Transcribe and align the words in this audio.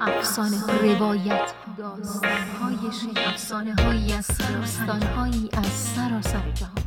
افسانه 0.00 0.66
روایت 0.66 1.52
داستان 1.78 2.42
های 2.60 3.26
افسانه 3.26 3.74
هایی 3.74 4.12
از 4.12 4.26
داستان 4.26 5.02
هایی 5.02 5.48
از 5.52 5.66
سراسر 5.66 6.50
جهان. 6.50 6.84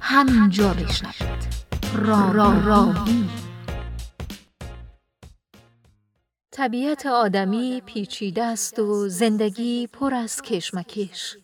همینجا 0.00 0.74
بشنوید. 0.74 1.46
را 1.94 2.32
را 2.32 2.58
راوی. 2.58 3.28
طبیعت 6.50 7.06
آدمی 7.06 7.82
پیچیده 7.86 8.44
است 8.44 8.78
و 8.78 9.08
زندگی 9.08 9.86
پر 9.86 10.14
از 10.14 10.42
کشمکش. 10.42 11.36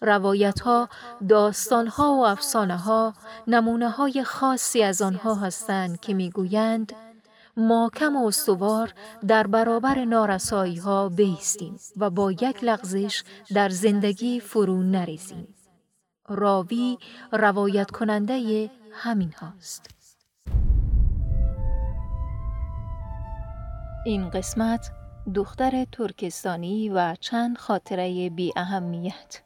روایت 0.00 0.60
ها، 0.60 0.88
داستان 1.28 1.86
ها 1.86 2.12
و 2.12 2.26
افسانه 2.26 2.76
ها 2.76 3.14
نمونه 3.46 3.90
های 3.90 4.24
خاصی 4.24 4.82
از 4.82 5.02
آنها 5.02 5.34
هستند 5.34 6.00
که 6.00 6.14
می‌گویند 6.14 6.92
کم 7.94 8.16
و 8.16 8.26
استوار 8.26 8.94
در 9.26 9.46
برابر 9.46 10.04
نارسایی 10.04 10.76
ها 10.76 11.08
بیستیم 11.08 11.76
و 11.96 12.10
با 12.10 12.32
یک 12.32 12.64
لغزش 12.64 13.22
در 13.54 13.68
زندگی 13.68 14.40
فرو 14.40 14.82
نریزیم. 14.82 15.54
راوی 16.28 16.98
روایت 17.32 17.90
کننده 17.90 18.70
همین 18.92 19.32
هاست. 19.32 19.90
این 24.06 24.30
قسمت 24.30 24.92
دختر 25.34 25.86
ترکستانی 25.92 26.88
و 26.88 27.14
چند 27.20 27.58
خاطره 27.58 28.30
بی 28.30 28.52
اهمیت 28.56 29.42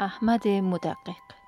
احمد 0.00 0.48
مدقق 0.48 1.40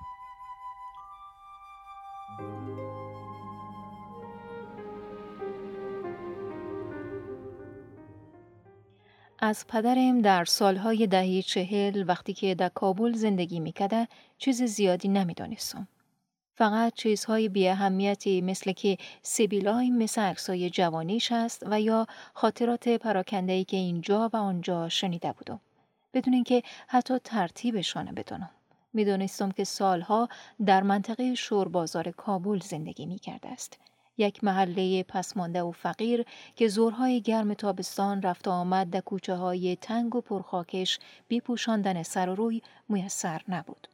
از 9.44 9.66
پدرم 9.66 10.20
در 10.20 10.44
سالهای 10.44 11.06
دهی 11.06 11.42
چهل 11.42 12.04
وقتی 12.06 12.32
که 12.32 12.54
در 12.54 12.68
کابل 12.68 13.12
زندگی 13.12 13.60
می‌کرده 13.60 14.08
چیز 14.38 14.62
زیادی 14.62 15.08
نمی‌دانستم. 15.08 15.88
فقط 16.54 16.94
چیزهای 16.94 17.48
بی 17.48 17.68
اهمیتی 17.68 18.40
مثل 18.40 18.72
که 18.72 18.98
سیبیلای 19.22 19.90
مثل 19.90 20.20
عکسای 20.20 20.70
جوانیش 20.70 21.32
است 21.32 21.62
و 21.66 21.80
یا 21.80 22.06
خاطرات 22.34 22.88
پراکندهی 22.88 23.64
که 23.64 23.76
اینجا 23.76 24.30
و 24.32 24.36
آنجا 24.36 24.88
شنیده 24.88 25.32
بودم. 25.32 25.60
بدون 26.14 26.34
اینکه 26.34 26.62
حتی 26.86 27.18
ترتیبشان 27.18 28.14
بدانم. 28.14 28.50
می‌دانستم 28.92 29.50
که 29.50 29.64
سالها 29.64 30.28
در 30.66 30.82
منطقه 30.82 31.34
شوربازار 31.34 32.10
کابل 32.10 32.58
زندگی 32.58 33.06
می 33.06 33.18
کرده 33.18 33.48
است. 33.48 33.78
یک 34.18 34.44
محله 34.44 35.02
پسمانده 35.02 35.62
و 35.62 35.70
فقیر 35.72 36.24
که 36.56 36.68
زورهای 36.68 37.20
گرم 37.20 37.54
تابستان 37.54 38.22
رفت 38.22 38.48
آمد 38.48 38.90
در 38.90 39.00
کوچه 39.00 39.34
های 39.34 39.76
تنگ 39.76 40.16
و 40.16 40.20
پرخاکش 40.20 40.98
بی 41.28 41.40
پوشاندن 41.40 42.02
سر 42.02 42.28
و 42.28 42.34
روی 42.34 42.62
میسر 42.88 43.42
نبود. 43.48 43.88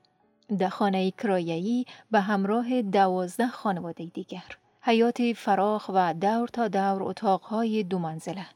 در 0.59 0.69
خانه 0.69 1.11
کرایه‌ای 1.11 1.85
به 2.11 2.21
همراه 2.21 2.83
دوازده 2.83 3.49
خانواده 3.49 4.05
دیگر. 4.05 4.57
حیاتی 4.81 5.35
فراخ 5.35 5.91
و 5.95 6.15
دور 6.15 6.49
تا 6.49 6.69
دور 6.69 7.03
اتاقهای 7.03 7.83
دو 7.83 7.99
منزله. 7.99 8.47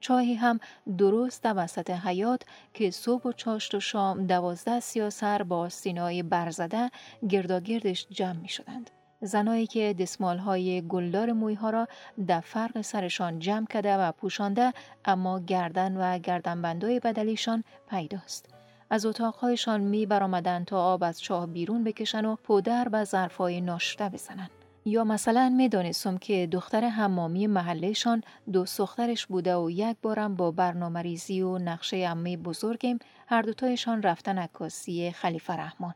چاهی 0.00 0.34
هم 0.34 0.60
درست 0.98 1.42
در 1.42 1.54
وسط 1.56 1.90
حیات 1.90 2.42
که 2.74 2.90
صبح 2.90 3.22
و 3.22 3.32
چاشت 3.32 3.74
و 3.74 3.80
شام 3.80 4.26
دوازده 4.26 4.80
سیاسر 4.80 5.42
با 5.42 5.68
سینای 5.68 6.22
برزده 6.22 6.90
گرداگردش 7.28 8.06
جمع 8.10 8.40
می 8.40 8.48
شدند. 8.48 8.90
زنایی 9.22 9.66
که 9.66 9.94
دسمال 9.98 10.38
های 10.38 10.82
گلدار 10.88 11.32
مویها 11.32 11.70
را 11.70 11.88
در 12.26 12.40
فرق 12.40 12.80
سرشان 12.80 13.38
جمع 13.38 13.66
کرده 13.66 13.96
و 13.96 14.12
پوشانده 14.12 14.72
اما 15.04 15.40
گردن 15.40 15.96
و 15.96 16.18
گردنبندای 16.18 17.00
بدلیشان 17.00 17.64
پیداست. 17.90 18.48
از 18.90 19.06
اتاقهایشان 19.06 19.80
می 19.80 20.06
برامدن 20.06 20.64
تا 20.64 20.84
آب 20.84 21.04
از 21.04 21.20
چاه 21.20 21.46
بیرون 21.46 21.84
بکشن 21.84 22.24
و 22.24 22.36
پودر 22.36 22.88
به 22.88 23.04
ظرفای 23.04 23.60
ناشته 23.60 24.08
بزنن. 24.08 24.50
یا 24.84 25.04
مثلا 25.04 25.48
می‌دانستم 25.48 26.18
که 26.18 26.48
دختر 26.52 26.84
حمامی 26.84 27.46
محلهشان 27.46 28.22
دو 28.52 28.66
سخترش 28.66 29.26
بوده 29.26 29.56
و 29.56 29.70
یک 29.70 29.96
بارم 30.02 30.36
با 30.36 30.50
برنامه 30.50 31.02
ریزی 31.02 31.42
و 31.42 31.58
نقشه 31.58 31.96
امه 31.96 32.36
بزرگیم 32.36 32.98
هر 33.26 33.42
دوتایشان 33.42 34.02
رفتن 34.02 34.38
عکاسی 34.38 35.10
خلیفه 35.10 35.52
رحمان. 35.52 35.94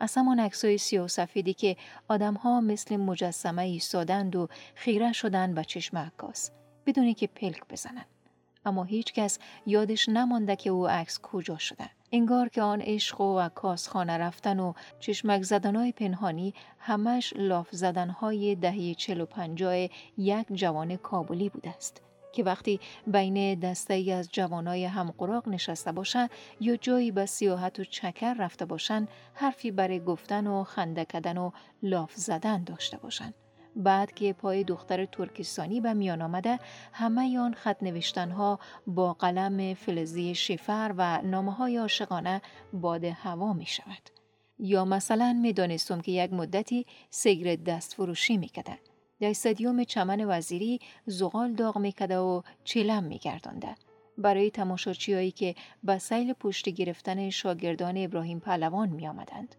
از 0.00 0.14
همان 0.16 0.40
عکسای 0.40 0.78
سیاه 0.78 1.04
و 1.04 1.08
سفیدی 1.08 1.54
که 1.54 1.76
آدمها 2.08 2.60
مثل 2.60 2.96
مجسمه 2.96 3.62
ایستادند 3.62 4.36
و 4.36 4.48
خیره 4.74 5.12
شدن 5.12 5.54
به 5.54 5.64
چشم 5.64 5.98
عکاس 5.98 6.50
بدونی 6.86 7.14
که 7.14 7.26
پلک 7.26 7.62
بزنند. 7.70 8.06
اما 8.66 8.84
هیچ 8.84 9.12
کس 9.12 9.38
یادش 9.66 10.08
نمانده 10.08 10.56
که 10.56 10.70
او 10.70 10.88
عکس 10.88 11.20
کجا 11.22 11.58
شده. 11.58 11.90
انگار 12.12 12.48
که 12.48 12.62
آن 12.62 12.80
عشق 12.80 13.20
و 13.20 13.38
عکاس 13.38 13.88
خانه 13.88 14.18
رفتن 14.18 14.60
و 14.60 14.72
چشمک 15.00 15.42
زدنهای 15.42 15.92
پنهانی 15.92 16.54
همش 16.78 17.32
لاف 17.36 17.68
زدنهای 17.70 18.54
دهی 18.54 18.94
چل 18.94 19.20
و 19.20 19.26
پنجاه 19.26 19.76
یک 20.18 20.46
جوان 20.52 20.96
کابلی 20.96 21.48
بوده 21.48 21.70
است. 21.70 22.07
که 22.38 22.44
وقتی 22.44 22.80
بین 23.06 23.60
دسته 23.60 23.94
ای 23.94 24.12
از 24.12 24.28
جوانای 24.32 24.84
همقراق 24.84 25.48
نشسته 25.48 25.92
باشند 25.92 26.30
یا 26.60 26.76
جایی 26.76 27.10
به 27.10 27.26
سیاحت 27.26 27.80
و 27.80 27.84
چکر 27.84 28.34
رفته 28.34 28.64
باشند 28.64 29.08
حرفی 29.34 29.70
برای 29.70 30.00
گفتن 30.00 30.46
و 30.46 30.64
خنده 30.64 31.04
کردن 31.04 31.38
و 31.38 31.50
لاف 31.82 32.14
زدن 32.14 32.64
داشته 32.64 32.96
باشند. 32.96 33.34
بعد 33.76 34.12
که 34.12 34.32
پای 34.32 34.64
دختر 34.64 35.04
ترکستانی 35.04 35.80
به 35.80 35.94
میان 35.94 36.22
آمده 36.22 36.58
همه 36.92 37.38
آن 37.38 37.54
خط 37.54 37.82
نوشتن 37.82 38.30
ها 38.30 38.58
با 38.86 39.12
قلم 39.12 39.74
فلزی 39.74 40.34
شفر 40.34 40.94
و 40.96 41.22
نامه 41.22 41.52
های 41.52 41.76
عاشقانه 41.76 42.42
باد 42.72 43.04
هوا 43.04 43.52
می 43.52 43.66
شود. 43.66 44.10
یا 44.58 44.84
مثلا 44.84 45.32
می 45.42 45.52
دانستم 45.52 46.00
که 46.00 46.12
یک 46.12 46.32
مدتی 46.32 46.86
سیگرت 47.10 47.64
دست 47.64 47.94
فروشی 47.94 48.36
می 48.36 48.48
کده. 48.48 48.78
در 49.20 49.30
استادیوم 49.30 49.84
چمن 49.84 50.24
وزیری 50.24 50.80
زغال 51.06 51.52
داغ 51.52 51.78
میکده 51.78 52.18
و 52.18 52.42
چیلم 52.64 53.04
میگردانده 53.04 53.74
برای 54.18 54.50
تماشاچیهایی 54.50 55.30
که 55.30 55.54
به 55.84 55.98
سیل 55.98 56.32
پشت 56.32 56.68
گرفتن 56.68 57.30
شاگردان 57.30 57.94
ابراهیم 57.96 58.40
پهلوان 58.40 58.88
می 58.88 59.08
آمدند. 59.08 59.54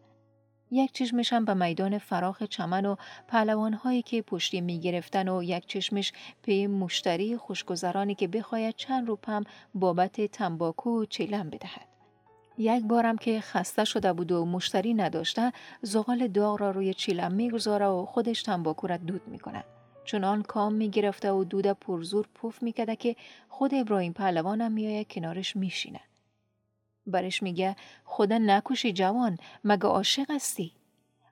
یک 0.72 0.92
چشمش 0.92 1.34
هم 1.34 1.46
به 1.46 1.54
میدان 1.54 1.98
فراخ 1.98 2.44
چمن 2.44 2.86
و 2.86 2.96
پهلوانهایی 3.28 4.02
که 4.02 4.22
پشتی 4.22 4.62
می 4.62 4.80
گرفتن 4.80 5.28
و 5.30 5.44
یک 5.44 5.66
چشمش 5.66 6.14
پی 6.42 6.68
مشتری 6.68 7.38
خوشگذرانی 7.38 8.16
که 8.16 8.28
بخواید 8.28 8.76
چند 8.76 9.08
روپم 9.08 9.44
بابت 9.74 10.22
تنباکو 10.22 11.02
و 11.02 11.06
چیلم 11.06 11.50
بدهد. 11.50 11.89
یک 12.60 12.84
بارم 12.84 13.18
که 13.18 13.42
خسته 13.42 13.86
شده 13.86 14.14
بود 14.14 14.32
و 14.32 14.46
مشتری 14.46 14.94
نداشته 14.94 15.54
زغال 15.82 16.28
داغ 16.28 16.62
را 16.62 16.72
روی 16.72 16.94
چیلم 16.94 17.32
می‌گذاره 17.32 17.86
و 17.86 18.06
خودش 18.06 18.44
تنباکو 18.44 18.88
را 18.88 18.98
دود 18.98 19.28
می‌کنه. 19.28 19.64
چون 20.06 20.24
آن 20.24 20.42
کام 20.42 20.74
می‌گرفته 20.74 21.32
و 21.32 21.44
دود 21.44 21.68
پرزور 21.68 22.28
پف 22.36 22.64
میکده 22.64 22.96
که 22.96 23.16
خود 23.50 23.74
ابراهیم 23.74 24.14
پهلوانم 24.14 24.72
میآید 24.72 25.08
کنارش 25.08 25.56
میشینه. 25.56 26.00
برش 27.08 27.44
میگه 27.44 27.76
خدا 28.06 28.38
نکوشی 28.38 28.94
جوان 28.94 29.38
مگه 29.64 29.86
عاشق 29.86 30.32
هستی؟ 30.32 30.72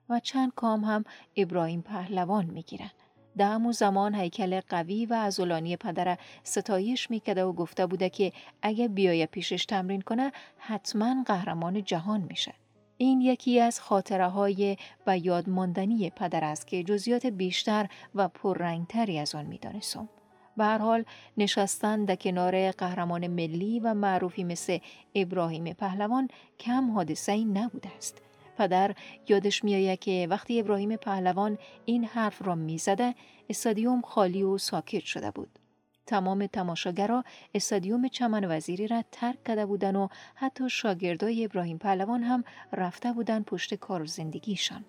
و 0.08 0.20
چند 0.20 0.52
کام 0.56 0.84
هم 0.84 1.04
ابراهیم 1.36 1.82
پهلوان 1.82 2.44
می‌گیره 2.44 2.90
در 3.38 3.52
همون 3.52 3.72
زمان 3.72 4.14
هیکل 4.14 4.60
قوی 4.60 5.06
و 5.06 5.14
ازولانی 5.14 5.76
پدر 5.76 6.18
ستایش 6.42 7.10
میکده 7.10 7.44
و 7.44 7.52
گفته 7.52 7.86
بوده 7.86 8.10
که 8.10 8.32
اگه 8.62 8.88
بیایه 8.88 9.26
پیشش 9.26 9.64
تمرین 9.64 10.00
کنه 10.00 10.32
حتما 10.58 11.22
قهرمان 11.26 11.84
جهان 11.84 12.26
میشه. 12.28 12.54
این 12.96 13.20
یکی 13.20 13.60
از 13.60 13.80
خاطره 13.80 14.28
های 14.28 14.76
و 15.06 15.18
یادماندنی 15.18 16.10
پدر 16.10 16.44
است 16.44 16.66
که 16.66 16.82
جزیات 16.82 17.26
بیشتر 17.26 17.88
و 18.14 18.28
پررنگتری 18.28 19.18
از 19.18 19.34
آن 19.34 19.46
می‌دانستم. 19.46 20.08
به 20.56 20.64
هر 20.64 20.78
حال 20.78 21.04
نشستن 21.36 22.04
در 22.04 22.14
کنار 22.14 22.70
قهرمان 22.70 23.26
ملی 23.26 23.80
و 23.80 23.94
معروفی 23.94 24.44
مثل 24.44 24.78
ابراهیم 25.14 25.72
پهلوان 25.72 26.28
کم 26.58 26.90
حادثه 26.90 27.32
ای 27.32 27.44
نبوده 27.44 27.88
است. 27.96 28.22
پدر 28.58 28.94
یادش 29.28 29.64
میآید 29.64 29.98
که 29.98 30.26
وقتی 30.30 30.60
ابراهیم 30.60 30.96
پهلوان 30.96 31.58
این 31.84 32.04
حرف 32.04 32.46
را 32.46 32.54
می‌زده 32.54 33.14
استادیوم 33.48 34.00
خالی 34.00 34.42
و 34.42 34.58
ساکت 34.58 35.04
شده 35.04 35.30
بود. 35.30 35.58
تمام 36.06 36.46
تماشاگرها 36.46 37.24
استادیوم 37.54 38.08
چمن 38.08 38.44
وزیری 38.44 38.86
را 38.86 39.04
ترک 39.12 39.44
کرده 39.44 39.66
بودند 39.66 39.96
و 39.96 40.08
حتی 40.34 40.70
شاگردای 40.70 41.44
ابراهیم 41.44 41.78
پهلوان 41.78 42.22
هم 42.22 42.44
رفته 42.72 43.12
بودند 43.12 43.44
پشت 43.44 43.74
کار 43.74 44.04
زندگیشان. 44.04 44.84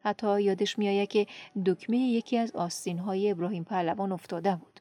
حتی 0.00 0.42
یادش 0.42 0.78
میآید 0.78 1.08
که 1.08 1.26
دکمه 1.66 1.98
یکی 1.98 2.38
از 2.38 2.52
آستین 2.56 2.98
های 2.98 3.30
ابراهیم 3.30 3.64
پهلوان 3.64 4.12
افتاده 4.12 4.56
بود. 4.56 4.80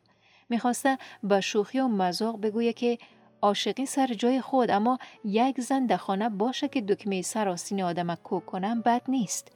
می‌خواسته 0.49 0.97
با 1.23 1.41
شوخی 1.41 1.79
و 1.79 1.87
مزاق 1.87 2.41
بگوید 2.41 2.75
که 2.75 2.97
عاشقی 3.41 3.85
سر 3.85 4.07
جای 4.07 4.41
خود 4.41 4.71
اما 4.71 4.97
یک 5.23 5.61
زن 5.61 5.85
در 5.85 5.97
خانه 5.97 6.29
باشه 6.29 6.67
که 6.67 6.81
دکمه 6.81 7.21
سر 7.21 7.49
آستین 7.49 7.83
آدم 7.83 8.15
کوک 8.15 8.45
کنم 8.45 8.81
بد 8.81 9.01
نیست 9.07 9.51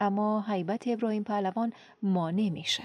اما 0.00 0.44
حیبت 0.48 0.88
ابراهیم 0.88 1.24
پهلوان 1.24 1.72
مانع 2.02 2.48
میشه 2.48 2.82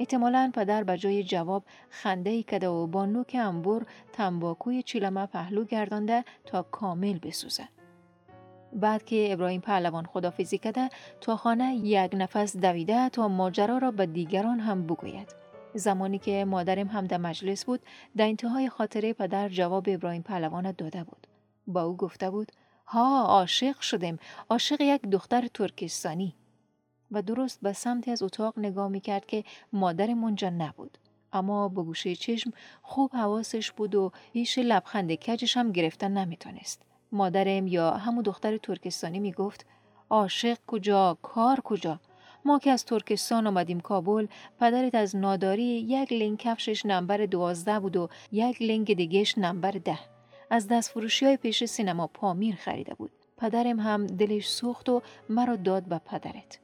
احتمالا 0.00 0.50
پدر 0.54 0.84
به 0.84 0.98
جای 0.98 1.22
جواب 1.24 1.64
خنده 1.90 2.30
ای 2.30 2.42
کده 2.42 2.68
و 2.68 2.86
با 2.86 3.06
نوک 3.06 3.36
انبور 3.40 3.86
تنباکوی 4.12 4.82
چیلمه 4.82 5.26
پهلو 5.26 5.64
گردانده 5.64 6.24
تا 6.46 6.62
کامل 6.62 7.18
بسوزه. 7.18 7.68
بعد 8.72 9.04
که 9.04 9.28
ابراهیم 9.32 9.60
پهلوان 9.60 10.06
خدافیزی 10.06 10.58
کده 10.58 10.88
تا 11.20 11.36
خانه 11.36 11.74
یک 11.74 12.10
نفس 12.14 12.56
دویده 12.56 13.08
تا 13.08 13.28
ماجرا 13.28 13.78
را 13.78 13.90
به 13.90 14.06
دیگران 14.06 14.60
هم 14.60 14.86
بگوید. 14.86 15.39
زمانی 15.74 16.18
که 16.18 16.44
مادرم 16.44 16.86
هم 16.86 17.06
در 17.06 17.16
مجلس 17.16 17.64
بود 17.64 17.80
در 18.16 18.26
انتهای 18.26 18.68
خاطره 18.68 19.12
پدر 19.12 19.48
جواب 19.48 19.84
ابراهیم 19.88 20.22
پهلوان 20.22 20.72
داده 20.72 21.04
بود. 21.04 21.26
با 21.66 21.82
او 21.82 21.96
گفته 21.96 22.30
بود 22.30 22.52
ها 22.86 23.24
عاشق 23.24 23.80
شدم 23.80 24.18
عاشق 24.50 24.80
یک 24.80 25.02
دختر 25.02 25.48
ترکستانی 25.54 26.34
و 27.10 27.22
درست 27.22 27.58
به 27.62 27.72
سمتی 27.72 28.10
از 28.10 28.22
اتاق 28.22 28.58
نگاه 28.58 28.88
می‌کرد 28.88 29.26
که 29.26 29.44
مادر 29.72 30.14
منجا 30.14 30.50
نبود. 30.50 30.98
اما 31.32 31.68
با 31.68 31.82
گوشه 31.82 32.14
چشم 32.14 32.52
خوب 32.82 33.10
حواسش 33.12 33.72
بود 33.72 33.94
و 33.94 34.12
هیچ 34.32 34.58
لبخند 34.58 35.14
کجش 35.14 35.56
هم 35.56 35.72
گرفتن 35.72 36.18
نمی‌تونست. 36.18 36.82
مادرم 37.12 37.66
یا 37.66 37.90
همون 37.90 38.22
دختر 38.22 38.56
ترکستانی 38.56 39.18
می‌گفت 39.20 39.66
عاشق 40.10 40.58
کجا 40.66 41.18
کار 41.22 41.60
کجا 41.60 42.00
ما 42.44 42.58
که 42.58 42.70
از 42.70 42.84
ترکستان 42.84 43.46
آمدیم 43.46 43.80
کابل 43.80 44.26
پدرت 44.60 44.94
از 44.94 45.16
ناداری 45.16 45.62
یک 45.62 46.12
لنگ 46.12 46.38
کفشش 46.38 46.86
نمبر 46.86 47.16
دوازده 47.16 47.80
بود 47.80 47.96
و 47.96 48.08
یک 48.32 48.62
لنگ 48.62 48.94
دیگهش 48.94 49.38
نمبر 49.38 49.70
ده. 49.70 49.98
از 50.50 50.68
دست 50.68 50.90
فروشی 50.90 51.26
های 51.26 51.36
پیش 51.36 51.64
سینما 51.64 52.06
پامیر 52.06 52.54
خریده 52.54 52.94
بود. 52.94 53.10
پدرم 53.36 53.80
هم 53.80 54.06
دلش 54.06 54.48
سوخت 54.48 54.88
و 54.88 55.02
مرا 55.28 55.56
داد 55.56 55.84
به 55.84 55.98
پدرت. 55.98 56.58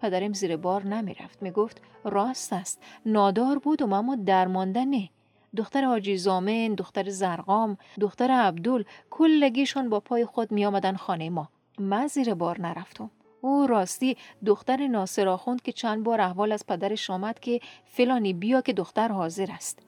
پدرم 0.00 0.32
زیر 0.32 0.56
بار 0.56 0.84
نمی 0.84 1.14
رفت 1.14 1.42
می 1.42 1.50
گفت 1.50 1.80
راست 2.04 2.52
است. 2.52 2.82
نادار 3.06 3.58
بود 3.58 3.82
و 3.82 3.94
اما 3.94 4.16
درمانده 4.16 4.84
نه. 4.84 5.08
دختر 5.56 5.84
حاجی 5.84 6.16
زامن، 6.16 6.74
دختر 6.74 7.08
زرقام، 7.08 7.78
دختر 8.00 8.30
عبدول 8.30 8.84
کلگیشون 9.10 9.88
با 9.88 10.00
پای 10.00 10.24
خود 10.24 10.52
می 10.52 10.66
آمدن 10.66 10.96
خانه 10.96 11.30
ما. 11.30 11.48
من 11.78 12.06
زیر 12.06 12.34
بار 12.34 12.60
نرفتم. 12.60 13.10
او 13.46 13.66
راستی 13.66 14.16
دختر 14.46 14.86
ناصر 14.86 15.28
آخوند 15.28 15.62
که 15.62 15.72
چند 15.72 16.04
بار 16.04 16.20
احوال 16.20 16.52
از 16.52 16.66
پدرش 16.66 17.10
آمد 17.10 17.40
که 17.40 17.60
فلانی 17.84 18.32
بیا 18.32 18.60
که 18.60 18.72
دختر 18.72 19.08
حاضر 19.08 19.46
است. 19.50 19.78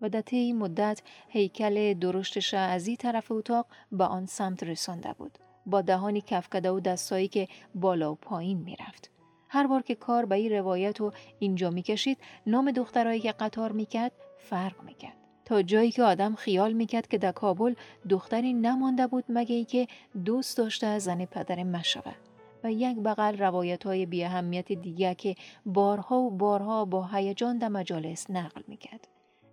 و 0.00 0.08
در 0.08 0.22
این 0.30 0.58
مدت 0.58 1.02
هیکل 1.28 1.94
درشتش 1.94 2.54
از 2.54 2.86
این 2.86 2.96
طرف 2.96 3.32
اتاق 3.32 3.66
به 3.92 4.04
آن 4.04 4.26
سمت 4.26 4.62
رسانده 4.62 5.12
بود. 5.12 5.38
با 5.66 5.80
دهانی 5.80 6.20
کفکده 6.20 6.70
و 6.70 6.80
دستایی 6.80 7.28
که 7.28 7.48
بالا 7.74 8.12
و 8.12 8.14
پایین 8.14 8.58
می‌رفت. 8.58 9.10
هر 9.48 9.66
بار 9.66 9.82
که 9.82 9.94
کار 9.94 10.24
به 10.24 10.34
این 10.34 10.52
روایت 10.52 11.00
و 11.00 11.12
اینجا 11.38 11.70
می‌کشید 11.70 12.18
نام 12.46 12.70
دخترایی 12.70 13.20
که 13.20 13.32
قطار 13.32 13.72
می‌کرد 13.72 14.12
فرق 14.38 14.82
می‌کرد. 14.82 15.16
تا 15.44 15.62
جایی 15.62 15.90
که 15.90 16.02
آدم 16.02 16.34
خیال 16.34 16.72
می‌کرد 16.72 17.08
که 17.08 17.18
در 17.18 17.32
کابل 17.32 17.74
دختری 18.08 18.52
نمانده 18.52 19.06
بود 19.06 19.24
مگه 19.28 19.54
ای 19.54 19.64
که 19.64 19.86
دوست 20.24 20.58
داشته 20.58 20.98
زن 20.98 21.24
پدر 21.24 21.62
مشوه 21.62 22.29
و 22.64 22.72
یک 22.72 22.98
بغل 22.98 23.38
روایت 23.38 23.86
های 23.86 24.06
بی 24.06 24.24
اهمیت 24.24 24.72
دیگه 24.72 25.14
که 25.14 25.34
بارها 25.66 26.16
و 26.16 26.30
بارها 26.30 26.84
با 26.84 27.06
هیجان 27.06 27.58
در 27.58 27.68
مجالس 27.68 28.30
نقل 28.30 28.62
می‌کرد. 28.68 29.08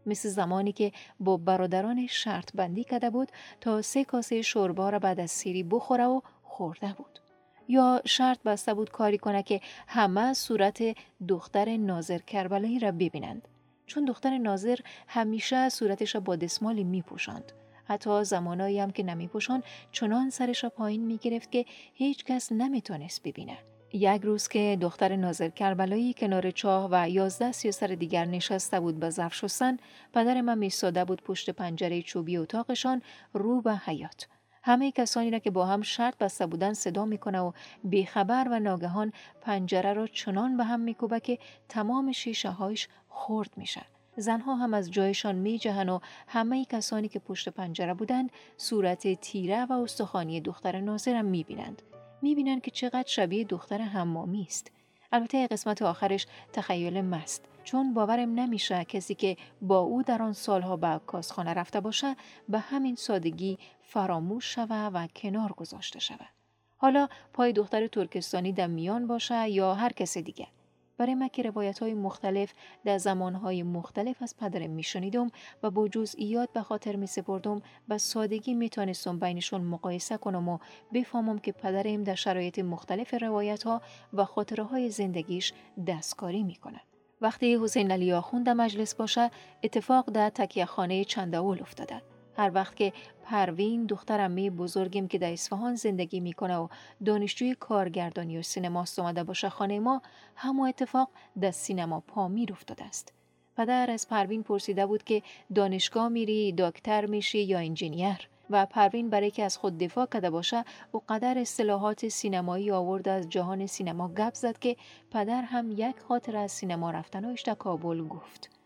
مثل 0.06 0.30
زمانی 0.30 0.72
که 0.72 0.92
با 1.20 1.38
برادران 1.38 2.08
شرط 2.08 2.56
بندی 2.56 2.84
کرده 2.84 3.10
بود 3.10 3.32
تا 3.62 3.82
سه 3.82 4.04
کاسه 4.04 4.42
شوربا 4.42 4.90
را 4.90 5.00
بعد 5.00 5.20
از 5.20 5.32
سیری 5.32 5.64
بخوره 5.64 6.06
و 6.06 6.22
خورده 6.44 6.94
بود. 6.98 7.20
یا 7.68 8.02
شرط 8.06 8.44
بسته 8.44 8.74
بود 8.74 8.90
کاری 8.90 9.18
کنه 9.18 9.44
که 9.44 9.62
همه 9.88 10.34
صورت 10.34 10.84
دختر 11.28 11.78
ناظر 11.78 12.18
کربلایی 12.18 12.80
را 12.80 12.92
ببینند. 12.92 13.48
چون 13.86 14.06
دختر 14.06 14.38
ناظر 14.38 14.80
همیشه 15.08 15.70
صورتش 15.70 16.16
را 16.16 16.22
با 16.22 16.36
دسمالی 16.36 16.84
می 16.84 17.02
پوشند. 17.02 17.52
حتی 17.88 18.24
زمانایی 18.24 18.80
هم 18.80 18.92
که 18.92 19.04
نمی 19.04 19.28
پوشند 19.28 19.64
چنان 19.92 20.30
سرش 20.30 20.64
را 20.64 20.70
پایین 20.70 21.06
می 21.06 21.18
گرفت 21.18 21.52
که 21.52 21.66
هیچ 21.94 22.26
کس 22.26 22.52
نمی 22.52 22.84
ببینه. 23.26 23.58
یک 23.94 24.22
روز 24.22 24.48
که 24.48 24.78
دختر 24.82 25.16
ناظر 25.16 25.50
کربلایی 25.50 26.14
کنار 26.14 26.52
چاه 26.52 26.90
و 26.92 27.10
یازده 27.10 27.52
سر 27.52 27.88
دیگر 27.88 28.26
نشسته 28.26 28.80
بود 28.80 29.00
به 29.00 29.10
ظرف 29.10 29.34
شستن 29.34 29.78
پدر 30.14 30.42
من 30.42 30.58
میستاده 30.58 31.06
بود 31.06 31.24
پشت 31.24 31.50
پنجره 31.50 32.02
چوبی 32.02 32.38
اتاقشان 32.38 33.02
رو 33.34 33.62
به 33.62 33.76
حیات 33.76 34.28
همه 34.64 34.92
کسانی 34.92 35.32
را 35.32 35.40
که 35.40 35.52
با 35.52 35.66
هم 35.66 35.82
شرط 35.82 36.18
بسته 36.18 36.46
بودن 36.46 36.74
صدا 36.74 37.06
می‌کنه 37.06 37.40
و 37.40 37.52
بیخبر 37.84 38.48
و 38.52 38.60
ناگهان 38.60 39.14
پنجره 39.42 39.94
را 39.94 40.08
چنان 40.08 40.58
به 40.58 40.64
هم 40.64 40.80
میکوبه 40.80 41.20
که 41.20 41.40
تمام 41.70 42.12
شیشه 42.12 42.50
هایش 42.50 42.88
خورد 43.10 43.50
میشه. 43.58 43.82
زنها 44.18 44.56
هم 44.56 44.74
از 44.74 44.92
جایشان 44.92 45.36
می 45.36 45.58
جهن 45.58 45.90
و 45.90 46.00
همه 46.28 46.66
کسانی 46.66 47.08
که 47.08 47.20
پشت 47.20 47.50
پنجره 47.50 47.94
بودند 47.94 48.32
صورت 48.58 49.22
تیره 49.22 49.66
و 49.66 49.74
استخوانی 49.74 50.42
دختر 50.42 50.80
ناظرم 50.80 51.26
می 51.26 51.44
بینند. 51.44 51.82
می 52.22 52.36
بینند 52.36 52.62
که 52.62 52.72
چقدر 52.72 53.08
شبیه 53.08 53.44
دختر 53.44 53.78
حمامی 53.78 54.44
است. 54.50 54.72
البته 55.12 55.48
قسمت 55.48 55.82
آخرش 55.82 56.28
تخیل 56.54 57.02
مست 57.02 57.46
چون 57.64 57.94
باورم 57.94 58.40
نمیشه 58.40 58.86
کسی 58.86 59.16
که 59.16 59.38
با 59.62 59.80
او 59.80 60.04
در 60.04 60.22
آن 60.22 60.34
سالها 60.34 60.78
به 60.78 60.88
عکاسخانه 60.88 61.54
رفته 61.54 61.80
باشه 61.80 62.16
به 62.50 62.60
همین 62.60 62.96
سادگی 62.96 63.58
فراموش 63.82 64.56
شوه 64.56 64.90
و 64.94 65.08
کنار 65.16 65.54
گذاشته 65.54 66.00
شود. 66.00 66.30
حالا 66.78 67.08
پای 67.34 67.54
دختر 67.54 67.88
ترکستانی 67.88 68.52
در 68.52 68.68
میان 68.68 69.08
باشه 69.08 69.50
یا 69.50 69.74
هر 69.74 69.94
کس 69.94 70.18
دیگه. 70.18 70.48
برای 70.98 71.16
من 71.16 71.28
که 71.28 71.44
روایت 71.44 71.80
های 71.80 71.94
مختلف 71.94 72.54
در 72.86 72.98
زمانهای 72.98 73.64
مختلف 73.64 74.22
از 74.22 74.38
پدرم 74.38 74.70
می 74.70 74.84
شنیدم 74.84 75.32
و 75.64 75.72
با 75.72 75.88
جزئیات 75.88 76.54
به 76.54 76.62
خاطر 76.62 76.96
می 76.96 77.08
سپردم 77.08 77.62
و 77.90 77.98
سادگی 77.98 78.54
می 78.54 78.70
تانستم 78.70 79.20
بینشون 79.20 79.62
مقایسه 79.62 80.18
کنم 80.18 80.50
و 80.50 80.58
بفهمم 80.94 81.40
که 81.40 81.52
پدرم 81.52 82.04
در 82.04 82.16
شرایط 82.16 82.60
مختلف 82.60 83.14
روایت 83.14 83.64
ها 83.64 83.82
و 84.14 84.26
خاطره 84.26 84.64
های 84.64 84.90
زندگیش 84.90 85.54
دستکاری 85.88 86.44
می 86.44 86.56
کند. 86.56 86.82
وقتی 87.22 87.58
حسین 87.64 87.92
علی 87.92 88.14
آخوند 88.14 88.46
در 88.46 88.54
مجلس 88.54 88.96
باشه 88.96 89.32
اتفاق 89.64 90.10
در 90.10 90.30
تکیه 90.30 90.66
خانه 90.66 91.04
چنداول 91.04 91.62
افتاده. 91.62 92.02
هر 92.38 92.52
وقت 92.54 92.76
که 92.76 92.94
پروین 93.24 93.86
دختر 93.86 94.28
می 94.28 94.50
بزرگیم 94.50 95.08
که 95.08 95.18
در 95.18 95.34
اصفهان 95.34 95.76
زندگی 95.76 96.20
می‌کنه 96.20 96.58
و 96.58 96.68
دانشجوی 97.06 97.56
کارگردانی 97.56 98.38
و 98.38 98.42
سینما 98.42 98.86
اومده 98.98 99.24
باشه 99.24 99.50
خانه 99.50 99.80
ما 99.80 100.02
همو 100.36 100.64
اتفاق 100.64 101.10
در 101.42 101.52
سینما 101.52 102.00
پامیر 102.00 102.52
افتاده 102.52 102.86
است. 102.86 103.14
پدر 103.58 103.92
از 103.92 104.08
پروین 104.08 104.44
پرسیده 104.44 104.86
بود 104.86 105.04
که 105.04 105.22
دانشگاه 105.56 106.08
میری 106.08 106.54
دکتر 106.58 107.06
میشی 107.06 107.44
یا 107.44 107.60
انجینیر؟ 107.60 108.30
و 108.50 108.66
پروین 108.66 109.10
برای 109.10 109.32
که 109.32 109.44
از 109.44 109.58
خود 109.58 109.78
دفاع 109.78 110.06
کرده 110.06 110.30
باشه 110.30 110.64
او 110.92 111.02
قدر 111.10 111.38
اصطلاحات 111.38 112.08
سینمایی 112.08 112.72
آورد 112.72 113.10
از 113.10 113.30
جهان 113.30 113.66
سینما 113.68 114.10
گپ 114.10 114.34
زد 114.34 114.60
که 114.60 114.76
پدر 115.12 115.42
هم 115.42 115.72
یک 115.72 116.00
خاطر 116.08 116.38
از 116.38 116.52
سینما 116.52 116.92
رفتن 116.92 117.36
در 117.46 117.54
کابل 117.54 118.08
گفت. 118.08 118.57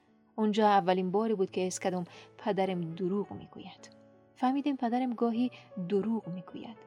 اونجا 0.42 0.68
اولین 0.68 1.12
باری 1.12 1.34
بود 1.34 1.52
که 1.52 1.68
اسکدم 1.68 2.04
پدرم 2.38 2.82
دروغ 2.82 3.32
می‌گوید. 3.32 3.90
فهمیدیم 4.36 4.76
پدرم 4.76 5.14
گاهی 5.14 5.52
دروغ 5.90 6.28
می‌گوید. 6.28 6.78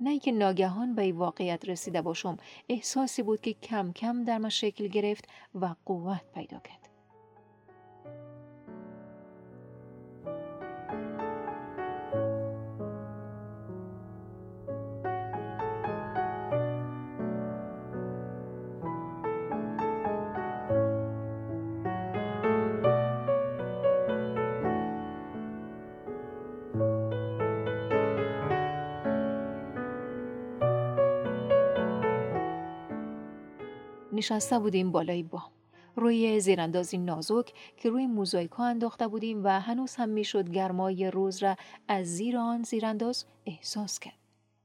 نه 0.00 0.18
که 0.18 0.32
ناگهان 0.32 0.94
به 0.94 1.12
واقعیت 1.12 1.68
رسیده 1.68 2.02
باشم. 2.02 2.36
احساسی 2.68 3.22
بود 3.22 3.40
که 3.40 3.52
کم 3.52 3.92
کم 3.92 4.24
در 4.24 4.38
من 4.38 4.48
شکل 4.48 4.86
گرفت 4.88 5.28
و 5.54 5.74
قوت 5.86 6.22
پیدا 6.34 6.58
کرد. 6.58 6.81
نشسته 34.12 34.58
بودیم 34.58 34.92
بالای 34.92 35.22
بام. 35.22 35.50
روی 35.96 36.40
زیراندازی 36.40 36.98
نازک 36.98 37.52
که 37.76 37.90
روی 37.90 38.06
موزایک 38.06 38.50
ها 38.50 38.66
انداخته 38.66 39.08
بودیم 39.08 39.44
و 39.44 39.60
هنوز 39.60 39.94
هم 39.94 40.08
می‌شد 40.08 40.50
گرمای 40.50 41.10
روز 41.10 41.42
را 41.42 41.56
از 41.88 42.06
زیر 42.06 42.36
آن 42.38 42.62
زیرانداز 42.62 43.24
احساس 43.46 43.98
کرد. 43.98 44.18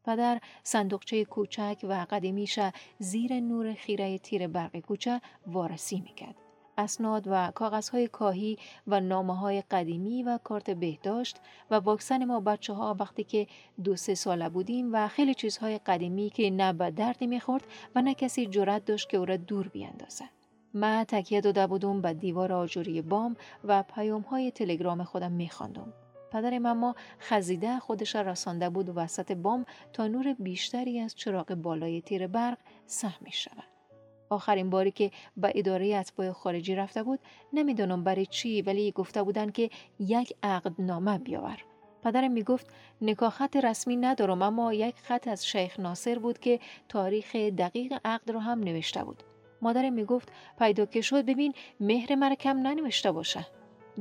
پدر 0.05 0.39
صندوقچه 0.63 1.25
کوچک 1.25 1.79
و 1.83 2.05
قدیمیش 2.09 2.59
زیر 2.99 3.39
نور 3.39 3.73
خیره 3.73 4.17
تیر 4.17 4.47
برق 4.47 4.79
کوچه 4.79 5.21
وارسی 5.47 6.01
می‌کرد. 6.01 6.35
اسناد 6.77 7.23
و 7.27 7.51
کاغذهای 7.55 8.07
کاهی 8.07 8.57
و 8.87 8.99
نامه 8.99 9.37
های 9.37 9.63
قدیمی 9.71 10.23
و 10.23 10.39
کارت 10.43 10.69
بهداشت 10.69 11.37
و 11.71 11.75
واکسن 11.75 12.25
ما 12.25 12.39
بچه 12.39 12.73
ها 12.73 12.95
وقتی 12.99 13.23
که 13.23 13.47
دو 13.83 13.95
سه 13.95 14.15
ساله 14.15 14.49
بودیم 14.49 14.89
و 14.93 15.07
خیلی 15.07 15.33
چیزهای 15.33 15.77
قدیمی 15.77 16.29
که 16.29 16.49
نه 16.49 16.73
به 16.73 16.91
دردی 16.91 17.27
می‌خورد 17.27 17.63
و 17.95 18.01
نه 18.01 18.13
کسی 18.13 18.45
جرأت 18.45 18.85
داشت 18.85 19.09
که 19.09 19.17
او 19.17 19.25
را 19.25 19.37
دور 19.37 19.67
بیاندازد. 19.67 20.29
من 20.73 21.03
تکیه 21.03 21.41
داده 21.41 21.67
بودم 21.67 22.01
به 22.01 22.13
دیوار 22.13 22.53
آجوری 22.53 23.01
بام 23.01 23.35
و 23.63 23.83
پیام 23.83 24.21
های 24.21 24.51
تلگرام 24.51 25.03
خودم 25.03 25.31
میخواندم. 25.31 25.93
پدرم 26.31 26.65
اما 26.65 26.95
خزیده 27.19 27.79
خودش 27.79 28.15
رسانده 28.15 28.69
بود 28.69 28.91
وسط 28.95 29.31
بام 29.31 29.65
تا 29.93 30.07
نور 30.07 30.33
بیشتری 30.33 30.99
از 30.99 31.15
چراغ 31.15 31.55
بالای 31.55 32.01
تیر 32.01 32.27
برق 32.27 32.57
سهم 32.85 33.21
می 33.21 33.31
شود. 33.31 33.76
آخرین 34.29 34.69
باری 34.69 34.91
که 34.91 35.11
به 35.37 35.51
اداره 35.55 35.95
اتباع 35.95 36.31
خارجی 36.31 36.75
رفته 36.75 37.03
بود 37.03 37.19
نمی‌دانم 37.53 38.03
برای 38.03 38.25
چی 38.25 38.61
ولی 38.61 38.91
گفته 38.91 39.23
بودن 39.23 39.49
که 39.49 39.69
یک 39.99 40.33
عقدنامه 40.43 41.17
بیاور. 41.17 41.63
پدرم 42.03 42.31
می 42.31 42.43
گفت 42.43 42.67
نکاح 43.01 43.29
خط 43.29 43.55
رسمی 43.55 43.95
ندارم 43.95 44.41
اما 44.41 44.73
یک 44.73 44.95
خط 44.95 45.27
از 45.27 45.47
شیخ 45.47 45.79
ناصر 45.79 46.19
بود 46.19 46.39
که 46.39 46.59
تاریخ 46.89 47.35
دقیق 47.35 47.93
عقد 48.05 48.31
رو 48.31 48.39
هم 48.39 48.59
نوشته 48.59 49.03
بود. 49.03 49.23
مادرم 49.61 49.93
می 49.93 50.05
گفت 50.05 50.31
پیدا 50.59 50.85
که 50.85 51.01
شد 51.01 51.25
ببین 51.25 51.53
مهر 51.79 52.15
مرا 52.15 52.35
کم 52.35 52.57
ننوشته 52.57 53.11
باشه. 53.11 53.47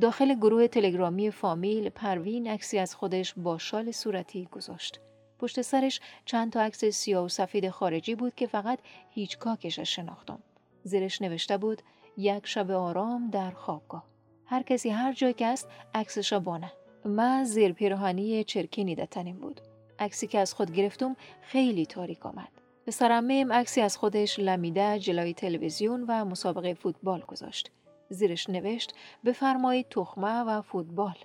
داخل 0.01 0.35
گروه 0.35 0.67
تلگرامی 0.67 1.31
فامیل 1.31 1.89
پروین 1.89 2.49
عکسی 2.49 2.79
از 2.79 2.95
خودش 2.95 3.35
با 3.37 3.59
شال 3.59 3.91
صورتی 3.91 4.49
گذاشت. 4.53 5.01
پشت 5.39 5.63
سرش 5.63 6.01
چند 6.25 6.53
تا 6.53 6.61
عکس 6.61 6.85
سیاه 6.85 7.25
و 7.25 7.29
سفید 7.29 7.71
خارجی 7.71 8.15
بود 8.15 8.35
که 8.35 8.47
فقط 8.47 8.79
هیچ 9.11 9.39
کاکش 9.39 9.81
شناختم. 9.81 10.39
زیرش 10.83 11.23
نوشته 11.23 11.57
بود 11.57 11.83
یک 12.17 12.47
شب 12.47 12.71
آرام 12.71 13.31
در 13.31 13.51
خوابگاه. 13.51 14.05
هر 14.47 14.63
کسی 14.63 14.91
هر 14.91 15.13
جای 15.13 15.33
که 15.33 15.47
است 15.47 15.69
عکسش 15.95 16.33
بانه. 16.33 16.73
من 17.05 17.45
زیر 17.45 17.73
پیرهانی 17.73 18.45
چرکینی 18.45 18.95
دتنیم 18.95 19.39
بود. 19.39 19.61
عکسی 19.99 20.27
که 20.27 20.39
از 20.39 20.55
خود 20.55 20.73
گرفتم 20.73 21.17
خیلی 21.43 21.87
تاریک 21.87 22.27
آمد. 22.27 22.49
به 22.85 22.93
سرمیم 22.93 23.53
عکسی 23.53 23.81
از 23.81 23.97
خودش 23.97 24.39
لمیده 24.39 24.99
جلوی 24.99 25.35
تلویزیون 25.35 26.05
و 26.09 26.25
مسابقه 26.25 26.75
فوتبال 26.75 27.21
گذاشت. 27.21 27.71
زیرش 28.09 28.51
نوشت 28.51 28.95
بفرمایید 29.25 29.89
تخمه 29.89 30.41
و 30.41 30.63
فوتبال. 30.63 31.17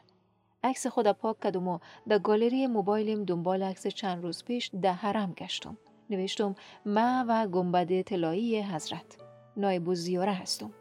عکس 0.64 0.88
خود 0.88 1.12
پاک 1.12 1.40
کردم 1.40 1.68
و 1.68 1.80
در 2.08 2.20
گالری 2.20 2.68
موبایلیم 2.68 3.26
دنبال 3.26 3.64
عکس 3.64 3.88
چند 3.88 4.24
روز 4.24 4.44
پیش 4.44 4.72
ده 4.82 4.92
حرم 4.92 5.34
گشتم. 5.34 5.78
نوشتم 6.10 6.56
ما 6.86 7.26
و 7.28 7.48
گنبد 7.48 8.02
طلایی 8.02 8.62
حضرت. 8.62 9.18
نایب 9.58 9.94
زیاره 9.94 10.34
هستم 10.34 10.74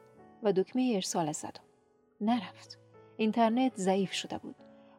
و 0.43 0.53
دکمه 0.53 0.93
ارسال 0.95 1.33
زدم. 1.33 1.63
نرفت. 2.21 2.79
اینترنت 3.17 3.73
ضعیف 3.77 4.13
شده 4.13 4.39
بود. 4.39 4.55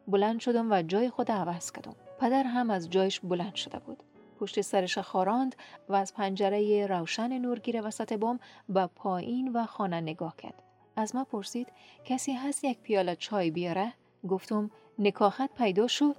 بلند 0.08 0.40
شدم 0.40 0.72
و 0.72 0.82
جای 0.82 1.10
خود 1.10 1.30
عوض 1.30 1.72
کردم. 1.72 1.94
پدر 2.20 2.42
هم 2.42 2.70
از 2.70 2.90
جایش 2.90 3.20
بلند 3.20 3.54
شده 3.54 3.78
بود. 3.78 4.02
پشت 4.40 4.60
سرش 4.60 4.98
خاراند 4.98 5.56
و 5.88 5.94
از 5.94 6.14
پنجره 6.14 6.86
روشن 6.86 7.38
نورگیر 7.38 7.86
وسط 7.86 8.12
بام 8.12 8.40
به 8.68 8.86
پایین 8.86 9.52
و 9.52 9.66
خانه 9.66 10.00
نگاه 10.00 10.36
کرد. 10.36 10.62
از 10.96 11.16
ما 11.16 11.24
پرسید 11.24 11.68
کسی 12.04 12.32
هست 12.32 12.64
یک 12.64 12.78
پیاله 12.80 13.16
چای 13.16 13.50
بیاره؟ 13.50 13.92
گفتم 14.28 14.70
نکاحت 14.98 15.50
پیدا 15.54 15.86
شد؟ 15.86 16.16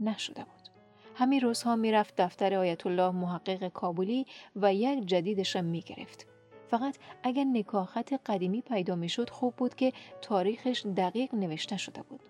نشده 0.00 0.44
بود. 0.44 0.68
همین 1.14 1.40
روزها 1.40 1.76
می‌رفت 1.76 2.16
دفتر 2.16 2.54
آیت 2.54 2.86
الله 2.86 3.10
محقق 3.10 3.68
کابلی 3.68 4.26
و 4.56 4.74
یک 4.74 5.06
جدیدش 5.06 5.56
می 5.56 5.80
گرفت. 5.80 6.26
فقط 6.70 6.98
اگر 7.22 7.44
نکاحت 7.44 8.20
قدیمی 8.26 8.60
پیدا 8.60 8.94
می 8.94 9.08
شد 9.08 9.30
خوب 9.30 9.54
بود 9.56 9.74
که 9.74 9.92
تاریخش 10.22 10.86
دقیق 10.96 11.34
نوشته 11.34 11.76
شده 11.76 12.02
بود. 12.02 12.20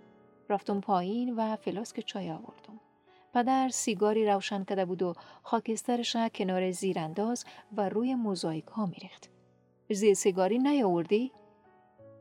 رفتم 0.49 0.81
پایین 0.81 1.35
و 1.37 1.57
فلاسک 1.57 2.01
چای 2.01 2.31
آوردم. 2.31 2.81
پدر 3.35 3.69
سیگاری 3.69 4.27
روشن 4.27 4.65
کرده 4.65 4.85
بود 4.85 5.03
و 5.03 5.15
خاکسترش 5.43 6.17
کنار 6.35 6.71
زیرانداز 6.71 7.45
و 7.77 7.89
روی 7.89 8.15
موزاییک 8.15 8.67
ها 8.67 8.87
میریخت. 8.87 9.31
زیر 9.91 10.15
سیگاری 10.15 10.59
نیاوردی؟ 10.59 11.33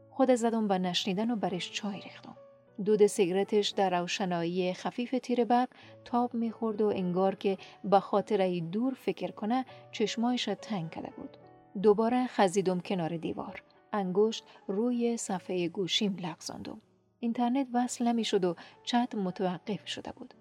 خود 0.09 0.35
زدم 0.35 0.67
به 0.67 0.77
نشنیدن 0.77 1.31
و 1.31 1.35
برش 1.35 1.71
چای 1.71 2.01
ریختم. 2.01 2.37
دود 2.85 3.05
سیگرتش 3.05 3.69
در 3.69 3.99
روشنایی 3.99 4.73
خفیف 4.73 5.15
تیر 5.23 5.45
برق 5.45 5.69
تاب 6.05 6.33
می‌خورد 6.33 6.81
و 6.81 6.87
انگار 6.87 7.35
که 7.35 7.57
به 7.83 7.99
خاطر 7.99 8.59
دور 8.71 8.93
فکر 8.93 9.31
کنه 9.31 9.65
چشمایش 9.91 10.49
تنگ 10.61 10.89
کرده 10.91 11.09
بود. 11.17 11.37
دوباره 11.81 12.27
خزیدم 12.27 12.79
کنار 12.79 13.17
دیوار. 13.17 13.63
انگشت 13.93 14.43
روی 14.67 15.17
صفحه 15.17 15.67
گوشیم 15.67 16.17
لغزاندم. 16.19 16.81
اینترنت 17.19 17.67
وصل 17.73 18.07
نمی‌شد 18.07 18.45
و 18.45 18.55
چت 18.83 19.15
متوقف 19.15 19.87
شده 19.87 20.11
بود. 20.11 20.33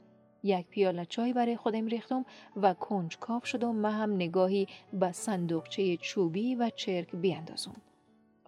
یک 0.42 0.66
پیاله 0.66 1.04
چای 1.04 1.32
برای 1.32 1.56
خودم 1.56 1.86
ریختم 1.86 2.24
و 2.56 2.74
کنج 2.74 3.18
کاف 3.18 3.44
شدم 3.44 3.84
و 3.84 3.88
هم 3.88 4.12
نگاهی 4.14 4.68
به 4.92 5.12
صندوقچه 5.12 5.96
چوبی 5.96 6.54
و 6.54 6.70
چرک 6.76 7.16
بیاندازم. 7.16 7.76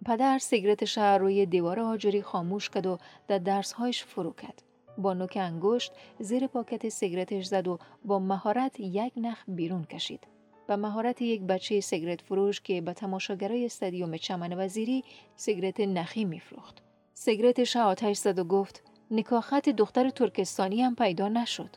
پدر 0.05 0.37
سیگرتش 0.37 0.97
روی 0.97 1.45
دیوار 1.45 1.79
آجری 1.79 2.21
خاموش 2.21 2.69
کرد 2.69 2.85
و 2.85 2.97
در 3.27 3.37
درسهایش 3.37 4.03
فرو 4.03 4.33
کرد. 4.33 4.63
با 4.97 5.13
نوک 5.13 5.37
انگشت 5.41 5.91
زیر 6.19 6.47
پاکت 6.47 6.89
سیگرتش 6.89 7.45
زد 7.45 7.67
و 7.67 7.79
با 8.05 8.19
مهارت 8.19 8.79
یک 8.79 9.13
نخ 9.17 9.43
بیرون 9.47 9.83
کشید. 9.83 10.27
به 10.67 10.75
مهارت 10.75 11.21
یک 11.21 11.41
بچه 11.41 11.79
سیگرت 11.79 12.21
فروش 12.21 12.61
که 12.61 12.81
به 12.81 12.93
تماشاگرای 12.93 13.65
استادیوم 13.65 14.17
چمن 14.17 14.53
وزیری 14.53 15.03
سیگرت 15.35 15.79
نخی 15.79 16.25
میفروخت. 16.25 16.83
سیگرتش 17.13 17.75
آتش 17.75 18.17
زد 18.17 18.39
و 18.39 18.43
گفت 18.43 18.83
نکاحت 19.11 19.69
دختر 19.69 20.09
ترکستانی 20.09 20.81
هم 20.81 20.95
پیدا 20.95 21.27
نشد. 21.27 21.69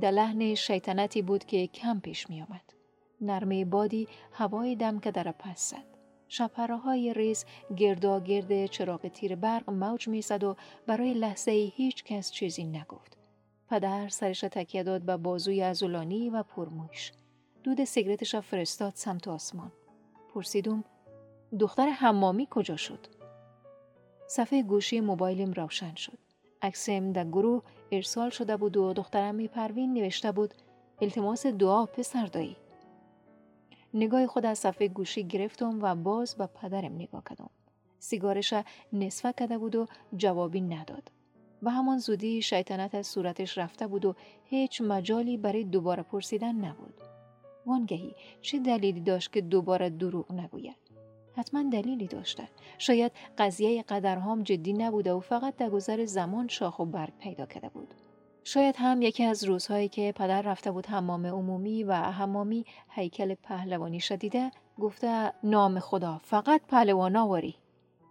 در 0.00 0.10
لحن 0.10 0.54
شیطنتی 0.54 1.22
بود 1.22 1.44
که 1.44 1.66
کم 1.66 2.00
پیش 2.00 2.30
می 2.30 2.42
آمد. 2.42 2.72
نرمه 3.20 3.64
بادی 3.64 4.08
هوای 4.32 4.76
دم 4.76 4.98
که 4.98 5.10
در 5.10 5.32
پس 5.32 5.70
زد. 5.70 5.97
شپره 6.28 6.76
های 6.76 7.14
ریز 7.14 7.44
گردا 7.76 8.20
گرد 8.20 8.66
چراغ 8.66 9.08
تیر 9.08 9.36
برق 9.36 9.70
موج 9.70 10.08
می‌زد 10.08 10.44
و 10.44 10.56
برای 10.86 11.14
لحظه 11.14 11.50
هیچ 11.50 12.04
کس 12.04 12.30
چیزی 12.30 12.64
نگفت. 12.64 13.16
پدر 13.70 14.08
سرش 14.08 14.40
تکیه 14.40 14.82
داد 14.82 15.02
به 15.02 15.16
بازوی 15.16 15.62
ازولانی 15.62 16.30
و 16.30 16.42
پرموش. 16.42 17.12
دود 17.64 17.84
سیگرتش 17.84 18.36
فرستاد 18.36 18.92
سمت 18.94 19.28
آسمان. 19.28 19.72
پرسیدم 20.34 20.84
دختر 21.60 21.88
حمامی 21.88 22.48
کجا 22.50 22.76
شد؟ 22.76 23.06
صفحه 24.26 24.62
گوشی 24.62 25.00
موبایلم 25.00 25.52
روشن 25.52 25.94
شد. 25.94 26.18
عکسم 26.62 27.12
در 27.12 27.24
گروه 27.24 27.62
ارسال 27.92 28.30
شده 28.30 28.56
بود 28.56 28.76
و 28.76 28.92
دخترم 28.92 29.46
پروین 29.46 29.94
نوشته 29.94 30.32
بود 30.32 30.54
التماس 31.00 31.46
دعا 31.46 31.86
پسر 31.86 32.26
دایی. 32.26 32.56
نگاه 33.98 34.26
خود 34.26 34.46
از 34.46 34.58
صفحه 34.58 34.88
گوشی 34.88 35.24
گرفتم 35.24 35.78
و 35.82 35.94
باز 35.94 36.34
به 36.34 36.46
پدرم 36.46 36.94
نگاه 36.94 37.22
کردم. 37.30 37.50
سیگارش 37.98 38.54
نصفه 38.92 39.32
کرده 39.32 39.58
بود 39.58 39.76
و 39.76 39.86
جوابی 40.16 40.60
نداد. 40.60 41.10
و 41.62 41.70
همان 41.70 41.98
زودی 41.98 42.42
شیطنت 42.42 42.94
از 42.94 43.06
صورتش 43.06 43.58
رفته 43.58 43.86
بود 43.86 44.04
و 44.04 44.14
هیچ 44.44 44.80
مجالی 44.80 45.36
برای 45.36 45.64
دوباره 45.64 46.02
پرسیدن 46.02 46.54
نبود. 46.54 46.94
وانگهی 47.66 48.14
چه 48.42 48.58
دلیلی 48.58 49.00
داشت 49.00 49.32
که 49.32 49.40
دوباره 49.40 49.90
دروغ 49.90 50.32
نگوید؟ 50.32 50.76
حتما 51.36 51.70
دلیلی 51.70 52.06
داشته. 52.06 52.48
شاید 52.78 53.12
قضیه 53.38 53.82
قدرهام 53.82 54.42
جدی 54.42 54.72
نبوده 54.72 55.12
و 55.12 55.20
فقط 55.20 55.56
در 55.56 55.70
گذر 55.70 56.04
زمان 56.04 56.48
شاخ 56.48 56.78
و 56.78 56.84
برگ 56.84 57.12
پیدا 57.18 57.46
کرده 57.46 57.68
بود. 57.68 57.94
شاید 58.48 58.76
هم 58.78 59.02
یکی 59.02 59.24
از 59.24 59.44
روزهایی 59.44 59.88
که 59.88 60.12
پدر 60.16 60.42
رفته 60.42 60.70
بود 60.70 60.86
حمام 60.86 61.26
عمومی 61.26 61.84
و 61.84 61.92
حمامی 61.94 62.64
هیکل 62.90 63.34
پهلوانی 63.34 64.00
شدیده 64.00 64.50
گفته 64.80 65.32
نام 65.44 65.78
خدا 65.78 66.20
فقط 66.24 66.60
پهلوان 66.68 67.16
آوری 67.16 67.54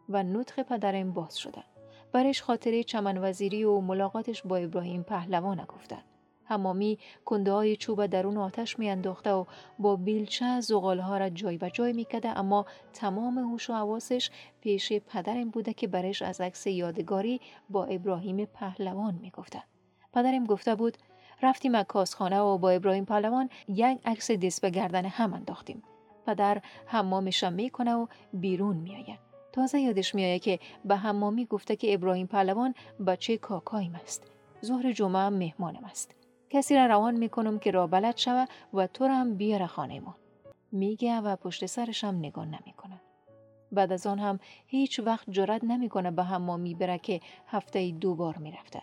و 0.10 0.24
نطق 0.24 0.63
پدرم 0.63 1.13
باز 1.13 1.38
شده. 1.38 1.63
برش 2.12 2.41
خاطره 2.41 2.84
چمن 2.84 3.17
وزیری 3.17 3.63
و 3.63 3.79
ملاقاتش 3.79 4.44
با 4.44 4.58
ابراهیم 4.58 5.03
پهلوان 5.03 5.65
گفته. 5.65 5.98
حمامی 6.44 6.98
کنده 7.25 7.51
های 7.51 7.75
چوب 7.75 8.06
درون 8.06 8.38
آتش 8.38 8.79
میانداخته 8.79 9.32
و 9.32 9.46
با 9.79 9.96
بیلچه 9.96 10.60
زغال 10.60 11.00
ها 11.00 11.17
را 11.17 11.29
جای 11.29 11.58
و 11.62 11.70
جای 11.70 11.94
میکده 11.94 12.39
اما 12.39 12.65
تمام 12.94 13.38
هوش 13.38 13.70
و 13.70 13.74
حواسش 13.74 14.32
پیش 14.62 14.94
پدرم 14.94 15.50
بوده 15.50 15.74
که 15.74 15.88
برش 15.88 16.22
از 16.22 16.41
عکس 16.41 16.67
یادگاری 16.67 17.41
با 17.70 17.86
ابراهیم 17.86 18.46
پهلوان 18.46 19.20
می‌گفته. 19.22 19.63
پدرم 20.17 20.45
گفته 20.45 20.75
بود 20.75 20.97
رفتیم 21.41 21.75
از 21.75 21.86
کاسخانه 21.86 22.39
و 22.39 22.57
با 22.57 22.69
ابراهیم 22.69 23.05
پهلوان 23.05 23.50
یک 23.67 24.00
عکس 24.05 24.31
دست 24.31 24.62
به 24.62 24.69
گردن 24.69 25.05
هم 25.05 25.33
انداختیم. 25.33 25.83
پدر 26.25 26.62
حمامشم 26.86 27.53
می‌کنه 27.53 27.93
و 27.93 28.07
بیرون 28.33 28.77
میآید. 28.77 29.19
تازه 29.51 29.79
یادش 29.79 30.15
میآید 30.15 30.41
که 30.41 30.59
به 30.86 30.95
حمامی 30.95 31.45
گفته 31.45 31.75
که 31.75 31.93
ابراهیم 31.93 32.27
پهلوان 32.27 32.74
بچه 33.07 33.38
کاکایم 33.38 33.95
است. 33.95 34.31
ظهر 34.65 34.91
جمعه 34.91 35.21
هم 35.21 35.33
مهمانم 35.33 35.83
است. 35.83 36.15
کسی 36.50 36.75
را 36.75 36.86
روان 36.86 37.15
می‌کنم 37.15 37.59
که 37.59 37.71
را 37.71 37.88
بلد 37.88 38.17
شوه 38.17 38.45
و 38.74 38.88
تو 38.88 39.07
را 39.07 39.15
هم 39.15 39.36
بیاره 39.36 39.67
خانه 39.67 40.00
ما. 40.00 40.15
میگه 40.71 41.17
و 41.17 41.36
پشت 41.36 41.65
سرش 41.65 42.03
هم 42.03 42.15
نگاه 42.15 42.45
نمی‌کنه. 42.45 43.01
بعد 43.71 43.91
از 43.91 44.07
آن 44.07 44.19
هم 44.19 44.39
هیچ 44.67 45.00
وقت 45.00 45.29
جرد 45.29 45.65
نمی‌کنه 45.65 46.12
به 46.12 46.24
حمامی 46.24 46.75
بره 46.75 46.97
که 46.97 47.21
هفته 47.47 47.91
دو 47.91 48.15
بار 48.15 48.38
می‌رفته. 48.38 48.81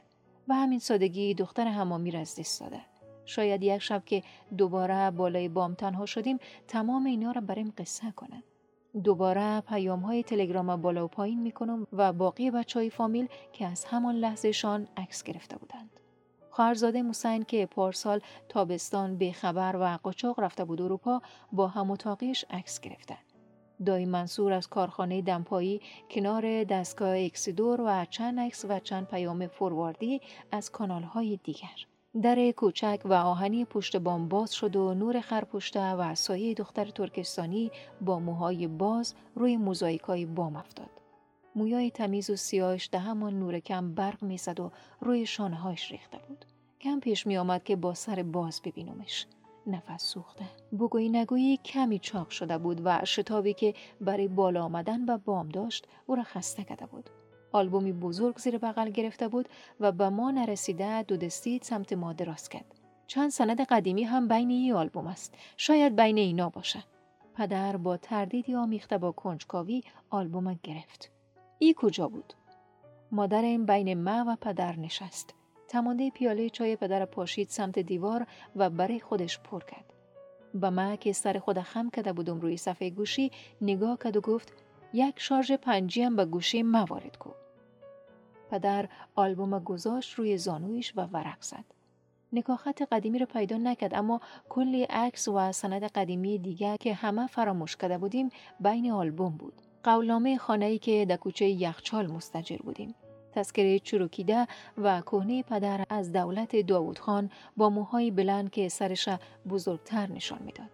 و 0.49 0.55
همین 0.55 0.79
سادگی 0.79 1.35
دختر 1.35 1.69
حمامی 1.69 2.11
را 2.11 2.21
از 2.21 2.37
دست 2.37 2.61
داده. 2.61 2.81
شاید 3.25 3.63
یک 3.63 3.79
شب 3.79 4.05
که 4.05 4.23
دوباره 4.59 5.11
بالای 5.11 5.49
بام 5.49 5.75
تنها 5.75 6.07
شدیم 6.07 6.39
تمام 6.69 7.05
اینا 7.05 7.33
را 7.33 7.41
بریم 7.41 7.73
قصه 7.79 8.11
کنه. 8.11 8.43
دوباره 9.05 9.61
پیام 9.61 10.01
های 10.01 10.23
تلگرام 10.23 10.83
بالا 10.83 11.05
و 11.05 11.09
پایین 11.09 11.41
می‌کنم 11.41 11.87
و 11.93 12.13
باقی 12.13 12.51
بچه 12.51 12.79
های 12.79 12.91
فامیل 12.91 13.29
که 13.53 13.67
از 13.67 13.85
همان 13.85 14.15
لحظهشان 14.15 14.89
عکس 14.97 15.23
گرفته 15.23 15.57
بودند. 15.57 16.01
خواهرزاده 16.51 17.03
موسین 17.03 17.43
که 17.43 17.67
پارسال 17.67 18.21
تابستان 18.49 19.19
به 19.19 19.33
خبر 19.33 19.77
و 19.77 19.99
قاچاق 20.03 20.41
رفته 20.41 20.65
بود 20.65 20.83
اروپا 20.83 21.23
با 21.53 21.69
هم 21.69 21.91
اتاقیش 21.91 22.45
عکس 22.51 22.81
گرفتن. 22.81 23.34
دایی 23.87 24.07
منصور 24.07 24.53
از 24.53 24.69
کارخانه 24.69 25.23
دمپایی 25.23 25.81
کنار 26.11 26.65
دستگاه 26.65 27.19
اکسیدور 27.19 27.81
و 27.81 28.05
چند 28.11 28.41
عکس 28.41 28.65
و 28.69 28.81
چند 28.81 29.07
پیام 29.07 29.47
فورواردی 29.47 30.21
از 30.53 30.71
های 31.15 31.39
دیگر. 31.45 31.87
در 32.23 32.51
کوچک 32.51 33.01
و 33.05 33.13
آهنی 33.13 33.65
پشت 33.65 33.97
بام 33.97 34.29
باز 34.29 34.55
شد 34.55 34.77
و 34.77 34.95
نور 34.95 35.21
خرپشته 35.21 35.93
و 35.93 36.15
سایه 36.15 36.55
دختر 36.55 36.85
ترکستانی 36.85 37.71
با 38.01 38.19
موهای 38.19 38.67
باز 38.67 39.15
روی 39.35 39.57
موزاییکای 39.57 40.27
بام 40.27 40.57
افتاد. 40.57 40.91
مویای 41.57 41.91
تمیز 41.91 42.31
و 42.31 42.37
سیاهش 42.37 42.89
ده 42.93 43.15
نور 43.15 43.59
کم 43.59 43.95
برق 43.95 44.23
می‌زد 44.23 44.61
و 44.61 44.71
روی 45.01 45.27
شانههایش 45.27 45.93
ریخته 45.93 46.19
بود. 46.29 46.45
کم 46.81 47.01
پیش 47.01 47.27
می 47.27 47.37
آمد 47.37 47.65
که 47.65 47.77
با 47.77 47.95
سر 47.95 48.23
باز 48.23 48.61
ببینمش. 48.65 49.27
نفس 49.67 50.05
سوخته. 50.05 50.45
بگویی 50.73 51.09
نگویی 51.09 51.57
کمی 51.57 51.99
چاق 51.99 52.29
شده 52.31 52.59
بود 52.59 52.81
و 52.85 53.05
شتابی 53.05 53.55
که 53.55 53.75
برای 54.01 54.29
بالا 54.29 54.65
آمدن 54.65 55.05
و 55.05 55.19
بام 55.19 55.49
داشت 55.49 55.87
او 56.07 56.15
را 56.15 56.23
خسته 56.23 56.65
کرده 56.65 56.87
بود. 56.87 57.11
آلبومی 57.53 57.93
بزرگ 57.93 58.39
زیر 58.39 58.59
بغل 58.59 58.91
گرفته 58.91 59.29
بود 59.29 59.49
و 59.81 59.93
به 59.93 60.09
ما 60.09 60.31
نرسیده 60.31 61.03
دو 61.03 61.17
دستی 61.17 61.61
سمت 61.63 61.93
ما 61.93 62.13
دراز 62.13 62.49
کرد. 62.49 62.75
چند 63.07 63.31
سند 63.31 63.61
قدیمی 63.61 64.03
هم 64.03 64.29
بین 64.29 64.51
این 64.51 64.73
آلبوم 64.73 65.07
است. 65.07 65.35
شاید 65.57 65.97
بین 65.97 66.19
اینا 66.19 66.49
باشه. 66.49 66.85
پدر 67.35 67.77
با 67.77 67.97
تردیدی 67.97 68.55
آمیخته 68.55 68.99
با 68.99 69.13
کنجکاوی 69.13 69.83
آلبوم 70.11 70.61
گرفت. 70.63 71.11
ای 71.59 71.75
کجا 71.77 72.09
بود؟ 72.09 72.35
مادرم 73.13 73.67
بین 73.67 74.03
ما 74.03 74.25
و 74.29 74.37
پدر 74.41 74.77
نشست. 74.77 75.35
تمانده 75.75 76.11
پیاله 76.11 76.51
چای 76.51 76.77
پدر 76.77 77.05
پاشید 77.05 77.49
سمت 77.49 77.79
دیوار 77.79 78.27
و 78.57 78.71
برای 78.71 79.01
خودش 79.01 79.39
پر 79.39 79.61
کرد. 79.65 79.93
با 80.55 80.71
ما 80.71 80.97
که 80.97 81.13
سر 81.13 81.39
خود 81.39 81.61
خم 81.61 81.91
کرده 81.91 82.13
بودم 82.13 82.41
روی 82.41 82.57
صفحه 82.57 82.91
گوشی 82.91 83.31
نگاه 83.61 83.99
کرد 83.99 84.17
و 84.17 84.21
گفت 84.21 84.53
یک 84.93 85.15
شارژ 85.17 85.53
پنجی 85.53 86.03
هم 86.03 86.17
به 86.17 86.25
گوشی 86.25 86.63
موارد 86.63 87.19
کو. 87.19 87.31
پدر 88.51 88.89
آلبوم 89.15 89.59
گذاشت 89.59 90.15
روی 90.15 90.39
زانویش 90.39 90.93
و 90.97 91.01
ورق 91.01 91.43
زد. 91.43 91.65
نکاخت 92.33 92.83
قدیمی 92.83 93.19
رو 93.19 93.27
پیدا 93.27 93.57
نکرد 93.57 93.95
اما 93.95 94.21
کلی 94.49 94.83
عکس 94.83 95.29
و 95.29 95.53
سند 95.53 95.85
قدیمی 95.85 96.39
دیگر 96.39 96.77
که 96.77 96.95
همه 96.95 97.27
فراموش 97.27 97.77
کرده 97.77 97.99
بودیم 97.99 98.29
بین 98.61 98.91
آلبوم 98.91 99.37
بود. 99.37 99.63
قولنامه 99.85 100.39
خانه‌ای 100.39 100.79
که 100.79 101.07
در 101.09 101.17
کوچه 101.17 101.49
یخچال 101.49 102.07
مستجر 102.13 102.57
بودیم. 102.57 102.95
تذکره 103.35 103.79
چروکیده 103.79 104.47
و 104.79 105.01
کهنه 105.01 105.43
پدر 105.43 105.85
از 105.91 106.13
دولت 106.13 106.57
داوود 106.57 106.99
خان 106.99 107.31
با 107.57 107.71
موهای 107.71 108.11
بلند 108.11 108.51
که 108.51 108.69
سرش 108.69 109.09
بزرگتر 109.49 110.13
نشان 110.13 110.43
می‌داد. 110.43 110.71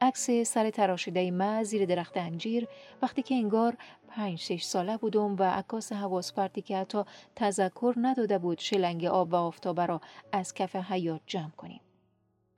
عکس 0.00 0.30
سر 0.30 0.70
تراشیده 0.70 1.30
ما 1.30 1.64
زیر 1.64 1.86
درخت 1.86 2.16
انجیر 2.16 2.68
وقتی 3.02 3.22
که 3.22 3.34
انگار 3.34 3.76
پنج 4.08 4.38
شش 4.38 4.62
ساله 4.62 4.96
بودم 4.96 5.36
و 5.36 5.42
عکاس 5.42 5.92
حواس 5.92 6.32
که 6.64 6.76
حتی 6.76 7.02
تذکر 7.36 7.94
نداده 7.96 8.38
بود 8.38 8.58
شلنگ 8.58 9.04
آب 9.04 9.32
و 9.32 9.36
آفتاب 9.36 9.80
را 9.80 10.00
از 10.32 10.54
کف 10.54 10.76
حیات 10.76 11.20
جمع 11.26 11.50
کنیم. 11.50 11.80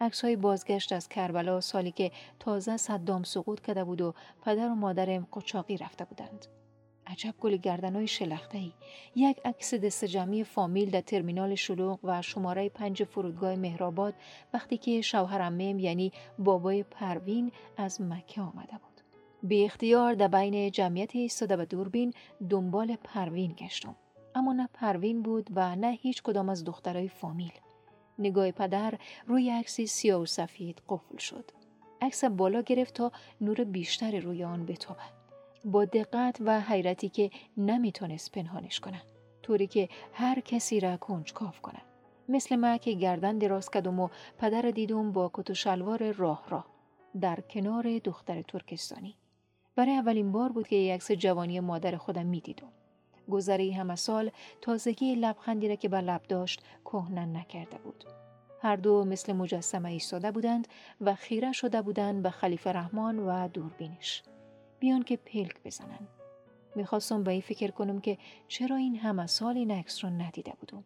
عکس 0.01 0.25
های 0.25 0.37
بازگشت 0.37 0.93
از 0.93 1.09
کربلا 1.09 1.61
سالی 1.61 1.93
که 1.93 2.11
تازه 2.39 2.77
صدام 2.77 3.23
سقوط 3.23 3.61
کرده 3.61 3.85
بود 3.85 4.01
و 4.01 4.15
پدر 4.43 4.69
و 4.69 4.75
مادرم 4.75 5.27
قچاقی 5.33 5.77
رفته 5.77 6.05
بودند. 6.05 6.47
عجب 7.07 7.35
گل 7.41 7.57
گردنهای 7.57 8.07
شلخته 8.07 8.59
ای. 8.59 8.73
یک 9.15 9.41
عکس 9.45 9.75
دست 9.75 10.05
جمعی 10.05 10.45
فامیل 10.45 10.91
در 10.91 11.01
ترمینال 11.01 11.55
شلوغ 11.55 11.99
و 12.05 12.23
شماره 12.23 12.69
پنج 12.69 13.05
فرودگاه 13.05 13.57
مهرآباد 13.57 14.15
وقتی 14.55 14.79
که 14.79 15.01
شوهرم 15.01 15.61
یعنی 15.61 16.13
بابای 16.39 16.83
پروین 16.83 17.53
از 17.77 18.01
مکه 18.01 18.41
آمده 18.41 18.73
بود. 18.73 19.01
به 19.43 19.65
اختیار 19.65 20.15
در 20.15 20.29
بین 20.29 20.71
جمعیت 20.71 21.17
ایستاده 21.17 21.57
به 21.57 21.65
دوربین 21.65 22.13
دنبال 22.51 22.97
پروین 22.97 23.53
گشتم. 23.53 23.97
اما 24.35 24.53
نه 24.53 24.69
پروین 24.75 25.23
بود 25.23 25.51
و 25.55 25.77
نه 25.77 25.91
هیچ 25.91 26.23
کدام 26.23 26.49
از 26.49 26.65
دخترای 26.65 27.09
فامیل. 27.09 27.53
نگاه 28.19 28.51
پدر 28.51 28.95
روی 29.27 29.51
عکسی 29.51 29.87
سیاه 29.87 30.21
و 30.21 30.27
سفید 30.27 30.83
قفل 30.89 31.17
شد. 31.17 31.51
عکس 32.03 32.25
بالا 32.25 32.61
گرفت 32.61 32.95
تا 32.95 33.13
نور 33.41 33.65
بیشتر 33.65 34.21
روی 34.21 34.45
آن 34.45 34.67
بتابد. 34.67 35.16
با 35.65 35.85
دقت 35.85 36.37
و 36.41 36.61
حیرتی 36.61 37.09
که 37.09 37.31
نمی‌تونست 37.57 38.33
پنهانش 38.33 38.81
کنه. 38.81 39.03
طوری 39.43 39.67
که 39.67 39.89
هر 40.13 40.41
کسی 40.41 40.81
را 40.81 40.97
کاف 40.97 41.61
کنه. 41.61 41.83
مثل 42.29 42.57
ما 42.57 42.77
که 42.77 42.93
گردن 42.93 43.39
دراز 43.39 43.71
کدم 43.71 44.01
و 44.01 44.09
پدر 44.39 44.63
دیدم 44.63 45.13
با 45.13 45.31
کت 45.35 45.51
و 45.51 45.55
شلوار 45.55 46.13
راه 46.13 46.45
راه 46.49 46.67
در 47.21 47.41
کنار 47.41 47.99
دختر 47.99 48.43
ترکستانی. 48.43 49.17
برای 49.77 49.97
اولین 49.97 50.33
بار 50.33 50.53
بود 50.53 50.69
که 50.69 50.95
عکس 50.95 51.13
جوانی 51.13 51.61
مادر 51.61 51.97
خودم 51.97 52.27
می‌دیدم. 52.27 52.73
گذری 53.31 53.73
همه 53.73 53.97
سال 53.97 54.31
تازگی 54.61 55.15
لبخندی 55.15 55.69
را 55.69 55.75
که 55.75 55.89
بر 55.89 56.01
لب 56.01 56.23
داشت 56.23 56.63
کهنه 56.85 57.27
نکرده 57.27 57.79
بود. 57.79 58.05
هر 58.63 58.77
دو 58.77 59.05
مثل 59.05 59.33
مجسمه 59.33 59.89
ایستاده 59.89 60.31
بودند 60.31 60.69
و 61.01 61.15
خیره 61.15 61.53
شده 61.53 61.83
بودند 61.83 62.23
به 62.23 62.31
خلیفه 62.31 62.73
رحمان 62.73 63.19
و 63.19 63.49
دوربینش. 63.49 64.23
بیان 64.79 65.03
که 65.03 65.17
پلک 65.17 65.63
بزنن. 65.65 66.09
می‌خواستم 66.75 67.23
به 67.23 67.31
این 67.31 67.41
فکر 67.41 67.71
کنم 67.71 68.01
که 68.01 68.19
چرا 68.49 68.77
این 68.77 68.97
همه 68.97 69.27
سال 69.27 69.57
این 69.57 69.71
عکس 69.71 70.05
رو 70.05 70.11
ندیده 70.11 70.53
بودم. 70.61 70.85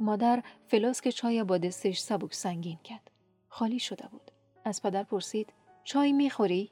مادر 0.00 0.42
فلاسک 0.68 1.08
چای 1.08 1.44
با 1.44 1.58
دستش 1.58 1.98
سبک 1.98 2.34
سنگین 2.34 2.78
کرد. 2.84 3.10
خالی 3.48 3.78
شده 3.78 4.08
بود. 4.08 4.30
از 4.64 4.82
پدر 4.82 5.02
پرسید 5.02 5.52
چای 5.84 6.12
می‌خوری؟ 6.12 6.70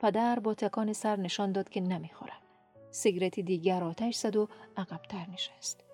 پدر 0.00 0.38
با 0.38 0.54
تکان 0.54 0.92
سر 0.92 1.16
نشان 1.16 1.52
داد 1.52 1.68
که 1.68 1.80
نمی‌خورد. 1.80 2.42
سیگرتی 2.90 3.42
دیگر 3.42 3.84
آتش 3.84 4.16
زد 4.16 4.36
و 4.36 4.48
عقبتر 4.76 5.26
نشست. 5.32 5.84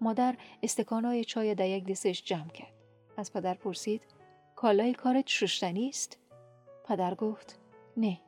مادر 0.00 0.36
استکانهای 0.62 1.24
چای 1.24 1.54
در 1.54 1.68
یک 1.68 1.86
دستش 1.86 2.22
جمع 2.24 2.48
کرد. 2.48 2.72
از 3.16 3.32
پدر 3.32 3.54
پرسید 3.54 4.02
کالای 4.56 4.94
کارت 4.94 5.28
ششتنی 5.28 5.88
است؟ 5.88 6.18
پدر 6.84 7.14
گفت 7.14 7.58
نه 7.96 8.20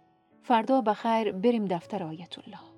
فردا 0.42 0.81
بخیر 0.81 1.33
بریم 1.33 1.64
دفتر 1.64 2.03
آیت 2.03 2.38
الله. 2.38 2.69